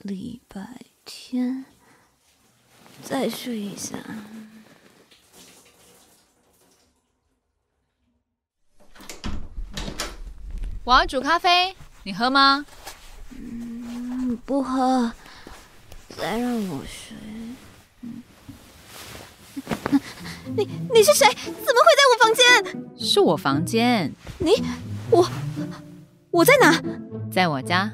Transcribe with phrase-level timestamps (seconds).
[0.00, 1.64] 礼拜天
[3.02, 3.96] 再睡一下。
[10.84, 12.66] 我要煮咖啡，你喝吗？
[13.30, 15.10] 嗯，不喝，
[16.10, 17.16] 再让我睡。
[20.56, 21.26] 你你是谁？
[21.34, 22.44] 怎么会在我房间？
[22.96, 24.52] 是我房间，你
[25.10, 25.28] 我
[26.30, 26.82] 我在哪？
[27.30, 27.92] 在我家。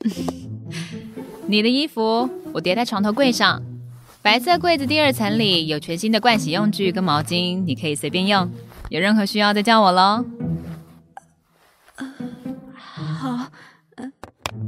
[1.46, 3.62] 你的衣服我叠在床头柜上，
[4.22, 8.50] 白色柜子第二层里有全新的盥洗用具跟毛巾，你可以随便用。
[8.90, 10.24] 有任何需要再叫我喽。
[12.74, 13.50] 好，
[13.96, 14.12] 呃，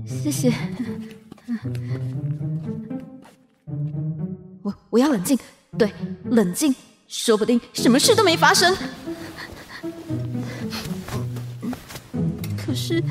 [0.07, 0.53] 谢谢。
[4.63, 5.39] 我我要冷静，
[5.79, 5.93] 对，
[6.25, 6.75] 冷静，
[7.09, 8.77] 说不定什么事都没发生。
[12.57, 13.03] 可是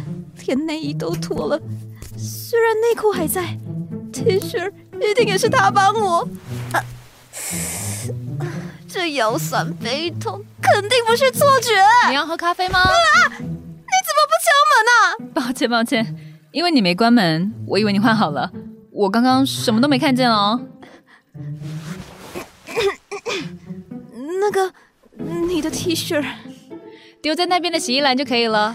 [0.45, 1.59] 连内衣都脱了，
[2.17, 3.57] 虽然内裤还在
[4.11, 6.27] ，T 恤一定也是他帮我。
[6.73, 6.83] 啊
[8.87, 11.71] 这腰酸背痛，肯定不是错觉。
[12.07, 12.79] 你要喝咖啡吗？
[12.79, 12.87] 啊！
[13.27, 14.97] 你怎么不敲门啊？
[15.33, 16.15] 抱歉抱歉，
[16.53, 18.49] 因为你没关门，我以为你换好了。
[18.91, 20.61] 我刚刚什么都没看见哦。
[25.75, 26.25] T 恤
[27.21, 28.73] 丢在那边的洗衣篮就可以了。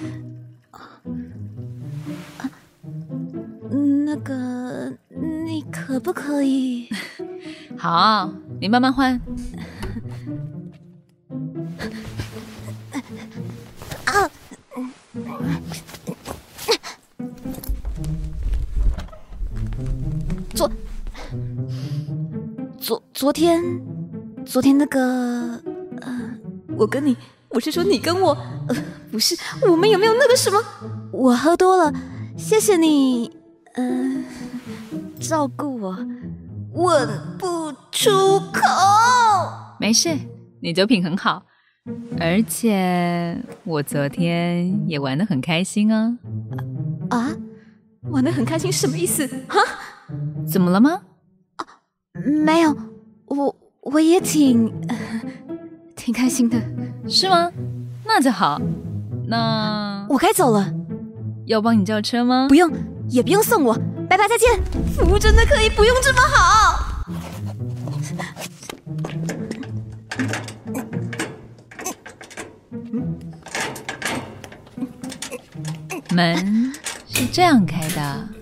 [4.04, 4.92] 那个，
[5.46, 6.88] 你可不可以？
[7.78, 9.18] 好，你慢慢换。
[14.04, 14.30] 啊！
[20.54, 20.70] 昨
[22.78, 23.62] 昨昨天
[24.44, 25.00] 昨天那个
[25.64, 25.69] 呃，
[26.80, 27.14] 我跟你，
[27.50, 28.32] 我是说你跟我，
[28.66, 28.74] 呃，
[29.12, 29.36] 不是，
[29.70, 30.58] 我们有没有那个什么？
[31.12, 31.92] 我喝多了，
[32.38, 33.30] 谢谢你，
[33.74, 34.24] 嗯、
[35.20, 35.94] 照顾我，
[36.72, 38.62] 问不出口。
[39.78, 40.16] 没事，
[40.62, 41.42] 你酒品很好，
[42.18, 46.16] 而且我昨天也玩的很开心啊。
[47.10, 47.36] 啊，
[48.04, 49.26] 玩的很开心，什么意思？
[49.46, 49.60] 哈？
[50.50, 51.02] 怎么了吗？
[51.56, 51.66] 啊
[52.42, 52.74] 没有，
[53.26, 54.98] 我我也挺、呃
[56.10, 56.60] 挺开心的。
[57.08, 57.52] 是吗？
[58.04, 58.60] 那就好。
[59.28, 60.68] 那我该走了，
[61.46, 62.48] 要帮你叫车吗？
[62.48, 62.68] 不用，
[63.08, 63.78] 也不用送我，
[64.08, 64.60] 拜拜，再见。
[64.92, 67.04] 服务真的可以不用这么好。
[76.10, 76.72] 门
[77.06, 78.39] 是这样开的。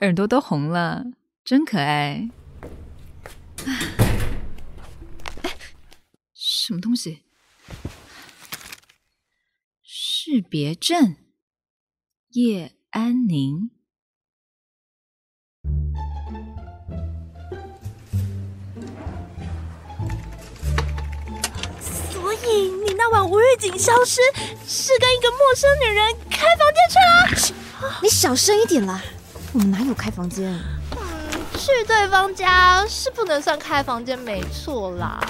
[0.00, 1.04] 耳朵都红了，
[1.44, 2.30] 真可爱。
[5.42, 5.56] 哎，
[6.32, 7.22] 什么东西？
[9.82, 11.16] 识别证，
[12.30, 13.70] 叶安宁。
[22.10, 24.22] 所以你那晚无预警消失，
[24.66, 26.98] 是跟一个陌生女人开房间去
[27.84, 28.00] 了？
[28.02, 29.02] 你小声一点啦，
[29.52, 30.58] 我们哪有开房间？
[31.58, 35.20] 去对方家是不能算开房间，没错啦。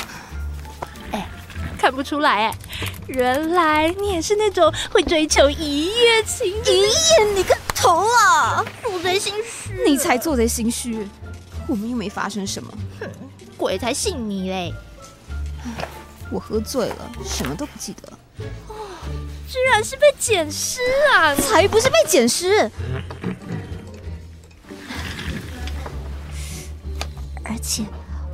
[1.11, 1.27] 哎，
[1.79, 2.55] 看不出来哎，
[3.09, 8.65] 原来你也是那种会追求一夜情，一夜你个头啊！
[8.83, 11.09] 做贼心虚，你才做贼心虚，
[11.67, 12.71] 我们又没发生什么。
[13.01, 13.09] 哼
[13.57, 14.73] 鬼才信你嘞！
[16.31, 18.13] 我喝醉了，什么都不记得。
[18.69, 18.77] 哦
[19.49, 20.79] 居然是被捡尸
[21.13, 21.35] 啊！
[21.35, 22.71] 才不是被捡尸，
[27.71, 27.85] 且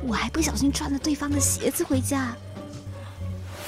[0.01, 2.35] 我还不小心穿了对方的鞋子回家。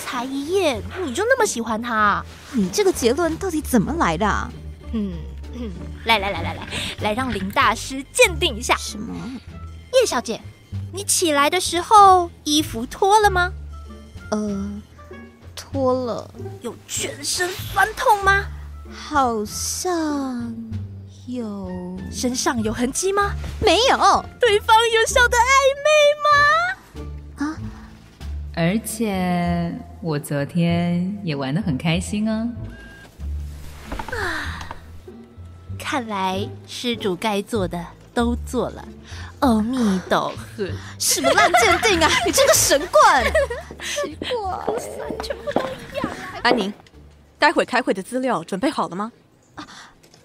[0.04, 2.25] 才一夜你就那么喜欢他？
[2.54, 4.51] 你这个结论到底怎么来的、啊？
[4.94, 5.13] 嗯
[5.54, 5.71] 嗯，
[6.06, 6.68] 来来来来来，
[7.01, 8.75] 来让林大师鉴定一下。
[8.77, 9.13] 什么？
[9.94, 10.42] 叶小姐，
[10.92, 13.51] 你起来的时候衣服脱了吗？
[14.31, 14.81] 呃，
[15.56, 18.45] 脱了，有全身酸痛吗？
[18.92, 20.51] 好像
[21.27, 23.33] 有，身上有痕迹吗？
[23.61, 24.25] 没有？
[24.39, 25.41] 对方有笑的暧
[25.85, 25.89] 昧
[26.25, 27.45] 吗？
[27.45, 27.57] 啊，
[28.56, 32.47] 而且我昨天也玩的很开心啊。
[35.77, 37.83] 看来施主该做的
[38.13, 38.88] 都做了。
[39.39, 40.69] 阿弥陀佛，
[41.00, 42.09] 什么烂鉴定啊！
[42.25, 43.33] 你这个神棍！
[43.81, 44.27] 奇怪，
[45.23, 46.41] 全部都一样啊！
[46.44, 46.73] 安宁，
[47.39, 49.12] 待会开会的资料准备好了吗？
[49.55, 49.65] 啊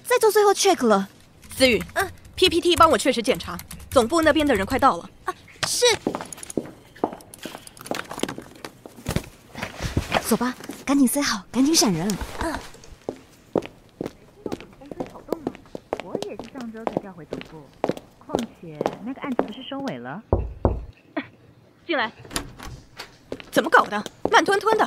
[0.05, 1.09] 在做最后 check 了。
[1.57, 3.57] 思雨，嗯，PPT 帮我确实检查，
[3.89, 5.09] 总部那边的人快到了。
[5.25, 5.35] 啊
[5.69, 5.87] 是，
[10.27, 10.53] 走吧，
[10.85, 12.09] 赶紧塞好，赶紧闪人
[12.41, 12.53] 嗯。
[16.03, 17.63] 我也是上周才调回总部，
[18.19, 20.21] 况且那个案子不是收尾了？
[21.87, 22.11] 进来。
[23.53, 24.03] 怎么搞的？
[24.29, 24.85] 慢吞吞的。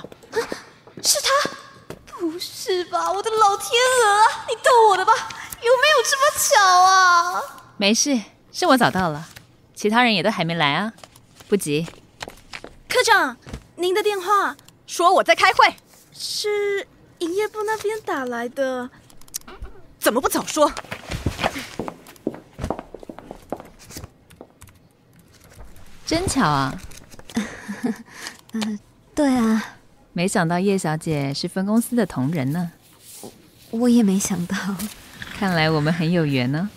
[1.01, 1.49] 是他？
[2.19, 3.69] 不是吧，我的老天
[4.03, 4.45] 鹅啊！
[4.49, 5.13] 你逗我的吧？
[5.59, 7.41] 有没有这么巧啊？
[7.79, 8.19] 没事，
[8.51, 9.29] 是我早到了，
[9.75, 10.93] 其他人也都还没来啊，
[11.47, 11.85] 不急。
[12.89, 13.37] 科长，
[13.75, 14.57] 您的电话
[14.87, 15.75] 说我在开会，
[16.11, 16.87] 是
[17.19, 18.89] 营业部那边打来的，
[19.99, 20.71] 怎么不早说？
[26.05, 26.81] 真巧啊！
[28.53, 28.79] 嗯，
[29.13, 29.77] 对啊，
[30.13, 32.71] 没想到叶小姐是分公司的同仁呢。
[33.69, 34.55] 我也没想到，
[35.37, 36.69] 看来我们很有缘呢。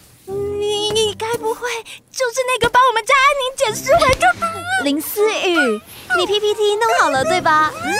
[1.20, 1.68] 该不会
[2.10, 4.34] 就是那个帮我们家安宁捡尸回的
[4.84, 5.78] 林思雨？
[6.16, 7.70] 你 PPT 弄好了对吧？
[7.84, 7.94] 嗯，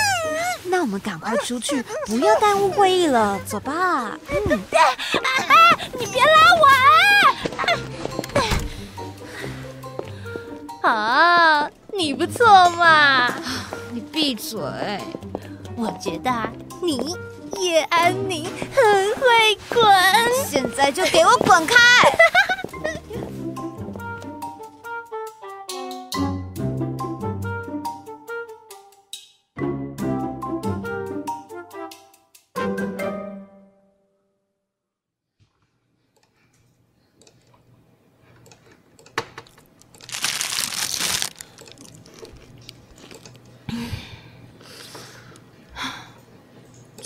[0.64, 4.18] 那我们赶快出去，不要耽误会议了，走吧。
[4.30, 4.60] 嗯，
[5.98, 6.66] 你别拉我
[10.82, 10.90] 啊！
[10.90, 13.34] 啊，你不错嘛！
[13.92, 14.58] 你闭嘴！
[15.76, 16.50] 我觉得啊
[16.82, 17.14] 你
[17.58, 18.44] 叶安宁
[18.74, 19.84] 很会滚。
[20.48, 21.76] 现在就给我滚开！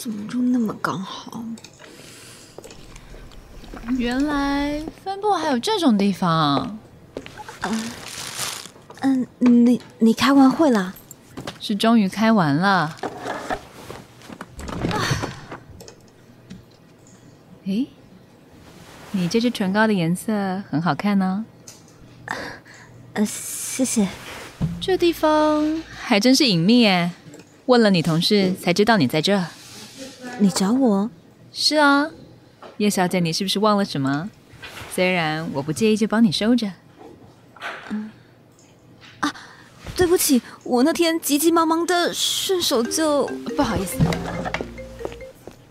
[0.04, 1.42] 怎么就那么刚好？
[3.96, 6.78] 原来分部还有这种地方，
[9.00, 10.94] 嗯，你你开完会了？
[11.58, 12.94] 是终于开完了。
[17.64, 17.86] 诶，
[19.12, 21.46] 你这支唇膏的颜色很好看呢。
[23.14, 24.06] 呃，谢谢。
[24.78, 27.12] 这地方还真是隐秘哎，
[27.64, 29.42] 问了你同事才知道你在这。
[30.40, 31.10] 你找我？
[31.52, 32.10] 是啊，
[32.78, 34.30] 叶小姐，你是不是忘了什么？
[34.92, 36.70] 虽然我不介意，就帮你收着。
[37.90, 38.10] 嗯，
[39.20, 39.32] 啊
[39.96, 43.26] 对不起，我那天急急忙忙的，顺手就……
[43.56, 43.96] 不好意思。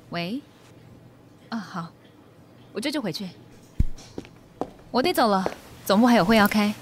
[0.09, 0.41] 喂？
[1.49, 1.91] 啊，好，
[2.71, 3.27] 我这就回去。
[4.91, 5.45] 我得走了，
[5.85, 6.73] 总部还有会要开。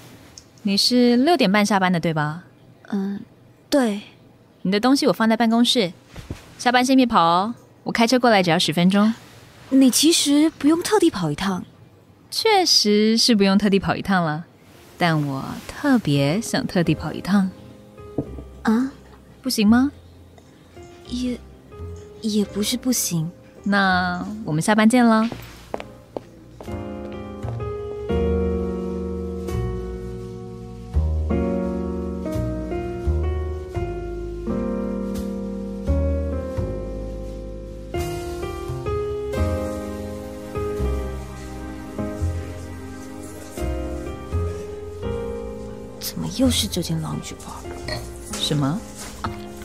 [0.62, 2.44] 你是六点半下班的对吧？
[2.88, 3.20] 嗯，
[3.68, 4.02] 对。
[4.64, 5.92] 你的东西我放在办公室，
[6.56, 7.54] 下班先别跑哦。
[7.84, 9.12] 我开车过来只要十分钟。
[9.70, 11.64] 你其实不用特地跑一趟。
[12.30, 14.44] 确实是不用特地跑一趟了，
[14.96, 17.50] 但我特别想特地跑一趟。
[18.62, 18.92] 啊？
[19.42, 19.90] 不行吗？
[21.08, 21.38] 也
[22.20, 23.30] 也不是不行。
[23.64, 25.28] 那我们下班见了。
[46.36, 48.38] 又是这间 lounge bar？
[48.38, 48.80] 什么？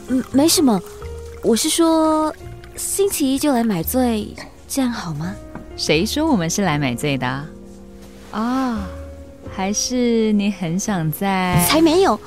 [0.08, 0.80] 嗯，没什么。
[1.42, 2.34] 我是说，
[2.76, 4.34] 星期一就来买醉，
[4.66, 5.34] 这样好吗？
[5.76, 7.46] 谁说我们是来买醉的？
[8.30, 8.86] 啊、
[9.54, 11.64] 还是你很想在？
[11.68, 12.18] 才没有！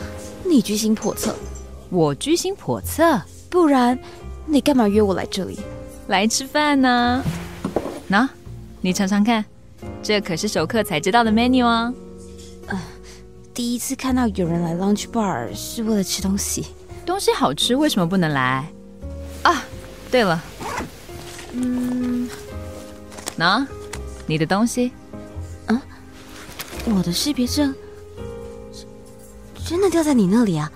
[0.44, 1.36] 你居心叵测，
[1.90, 3.98] 我居心叵测，不然
[4.46, 5.60] 你干嘛约我来这里？
[6.08, 7.24] 来吃饭呢。
[8.10, 8.28] 喏，
[8.82, 9.46] 你尝尝看，
[10.02, 11.94] 这可是熟客才知道的 menu 啊。
[13.54, 16.68] 第一次看到有人来 lunch bar 是为了吃东西。
[17.06, 18.72] 东西好吃，为什么不能来？
[19.44, 19.64] 啊，
[20.10, 20.42] 对了，
[21.54, 22.30] 嗯，
[23.38, 23.66] 喏，
[24.26, 24.92] 你的东西。
[25.66, 25.82] 啊
[26.86, 27.76] 我的识别证
[29.66, 30.72] 真的掉在你那里啊！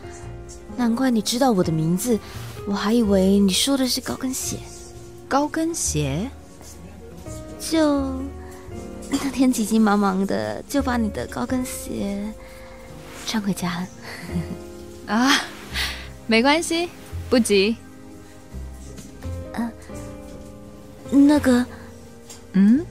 [0.77, 2.20] 难怪你知道我的名字，
[2.67, 4.58] 我还以为你说的是高跟鞋。
[5.27, 6.29] 高跟鞋？
[7.60, 8.13] 就
[9.10, 12.22] 那天急急忙忙的就把你的高跟鞋
[13.25, 13.88] 穿回家了。
[15.13, 15.41] 啊，
[16.27, 16.89] 没关系，
[17.29, 17.75] 不急。
[21.12, 21.65] 那个，
[22.53, 22.86] 嗯，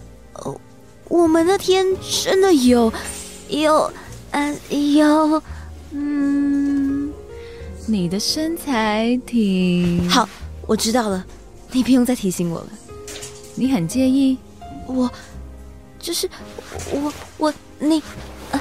[1.08, 1.84] 我们那天
[2.22, 2.92] 真的有
[3.48, 3.92] 有
[4.30, 5.42] 呃有
[5.90, 7.12] 嗯，
[7.86, 10.08] 你的身材挺……
[10.08, 10.28] 好，
[10.66, 11.26] 我知道了，
[11.72, 12.68] 你不用再提醒我了。
[13.56, 14.38] 你很介意？
[14.86, 15.10] 我，
[15.98, 16.30] 就是
[16.92, 18.02] 我我你，
[18.52, 18.60] 呃，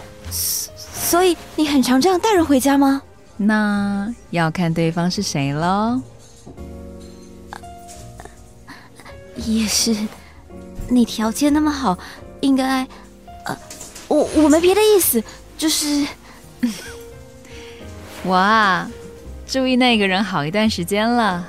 [1.03, 3.01] 所以你很常这样带人回家吗？
[3.37, 6.01] 那要看对方是谁喽。
[9.35, 9.95] 也是，
[10.87, 11.97] 你条件那么好，
[12.41, 12.87] 应该，
[13.45, 13.57] 呃，
[14.07, 15.21] 我我没别的意思，
[15.57, 16.07] 就是
[18.23, 18.89] 我啊，
[19.45, 21.47] 注意那个人好一段时间了。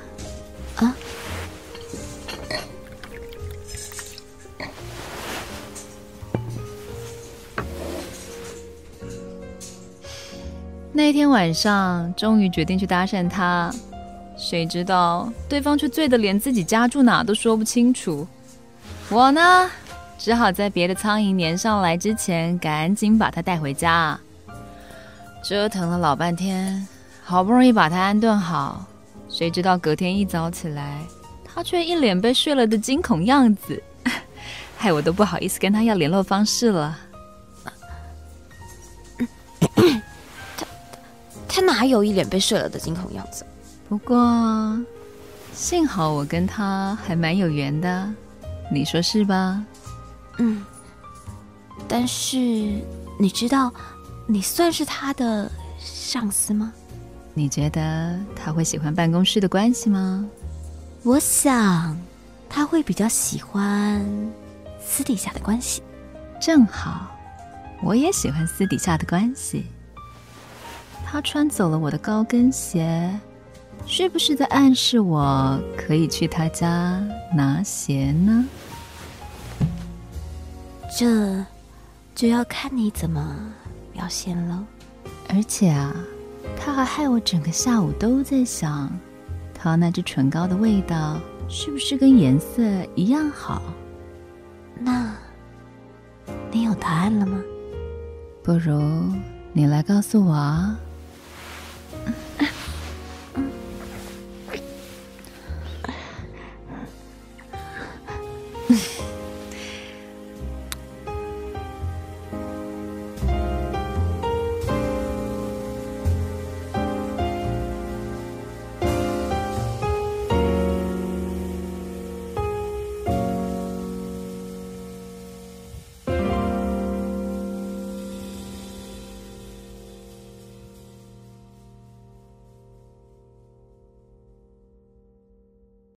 [10.97, 13.69] 那天晚上，终于决定去搭讪他。
[14.37, 18.25] 谁知道对方却醉得连自己家住哪都说不清楚，
[19.11, 19.69] 我呢，
[20.17, 24.17] 只好在别的苍蝇粘上来之前，赶紧把他带回家。
[25.43, 26.87] 折腾了老半天，
[27.25, 28.87] 好不容易把他安顿好，
[29.29, 31.01] 谁知道隔天一早起来，
[31.45, 33.83] 他却一脸被睡了的惊恐样子，
[34.79, 36.97] 害我都不好意思跟他要联络方式了。
[41.55, 43.47] 他哪有一脸被睡了的惊恐样子？
[43.89, 44.77] 不过，
[45.53, 48.13] 幸好我跟他还蛮有缘的，
[48.73, 49.63] 你说是吧？
[50.39, 50.65] 嗯。
[51.87, 52.39] 但是
[53.21, 53.73] 你知道，
[54.27, 56.73] 你算是他的上司吗？
[57.35, 60.29] 你觉得他会喜欢办公室的关系吗？
[61.05, 61.97] 我想
[62.51, 64.05] 他会比较喜欢
[64.85, 65.85] 私底下的关系。
[66.41, 67.15] 正好，
[67.81, 69.67] 我也喜欢私底下的关系。
[71.15, 73.09] 他穿走了我的高跟鞋。
[73.87, 77.01] 是不是在暗示我可以去他家
[77.33, 78.45] 拿鞋呢？
[80.99, 81.41] 这
[82.17, 83.33] 就要看你怎么
[83.93, 84.67] 表现了。
[85.29, 85.95] 而且啊，
[86.57, 88.91] 他还害我整个下午都在想，
[89.55, 91.17] 他那支唇膏的味道
[91.49, 92.61] 是不是跟颜色
[92.97, 93.63] 一样好？
[94.81, 95.15] 那，
[96.51, 97.41] 你有答案了吗？
[98.43, 98.83] 不如
[99.53, 100.77] 你来告诉我啊。